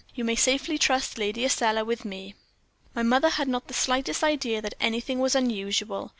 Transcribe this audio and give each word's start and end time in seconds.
You 0.15 0.23
may 0.23 0.33
safely 0.33 0.79
trust 0.79 1.19
Lady 1.19 1.45
Estelle 1.45 1.85
with 1.85 2.05
me.' 2.05 2.33
"My 2.95 3.03
mother 3.03 3.29
had 3.29 3.47
not 3.47 3.67
the 3.67 3.75
slightest 3.75 4.23
idea 4.23 4.59
that 4.59 4.73
anything 4.79 5.19
was 5.19 5.35
unusual. 5.35 6.09